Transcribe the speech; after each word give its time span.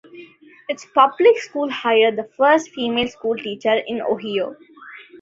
Its 0.67 0.83
public 0.95 1.37
school 1.37 1.69
hired 1.69 2.15
the 2.15 2.23
first 2.35 2.69
female 2.73 3.07
schoolteacher 3.07 3.83
in 3.85 4.01
Ohio. 4.01 4.55